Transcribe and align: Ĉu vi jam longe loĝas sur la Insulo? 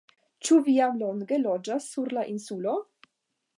Ĉu 0.47 0.55
vi 0.67 0.73
jam 0.77 0.97
longe 1.01 1.39
loĝas 1.43 1.91
sur 1.93 2.17
la 2.19 2.25
Insulo? 2.35 2.77